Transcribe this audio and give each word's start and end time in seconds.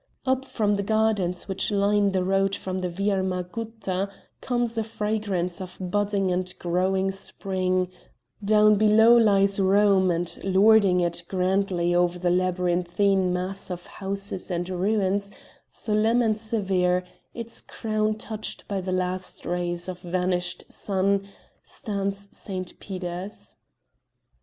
Up 0.25 0.45
from 0.45 0.73
the 0.73 0.81
gardens 0.81 1.47
which 1.47 1.69
line 1.69 2.11
the 2.11 2.23
road 2.23 2.55
from 2.55 2.79
the 2.79 2.89
Via 2.89 3.21
Margutta, 3.21 4.09
comes 4.41 4.75
a 4.75 4.83
fragrance 4.83 5.61
of 5.61 5.77
budding 5.79 6.31
and 6.31 6.51
growing 6.57 7.11
spring; 7.11 7.87
down 8.43 8.79
below 8.79 9.15
lies 9.15 9.59
Rome, 9.59 10.09
and 10.09 10.39
lording 10.43 11.01
it 11.01 11.21
grandly 11.27 11.93
over 11.93 12.17
the 12.17 12.31
labyrinthine 12.31 13.31
mass 13.31 13.69
of 13.69 13.85
houses 13.85 14.49
and 14.49 14.67
ruins, 14.71 15.29
solemn 15.69 16.23
and 16.23 16.41
severe, 16.41 17.03
its 17.35 17.61
crown 17.61 18.15
touched 18.15 18.67
by 18.67 18.81
the 18.81 18.91
last 18.91 19.45
rays 19.45 19.87
of 19.87 20.01
the 20.01 20.09
vanished 20.09 20.63
sun, 20.73 21.27
stands 21.63 22.35
St 22.35 22.79
Peter's. 22.79 23.55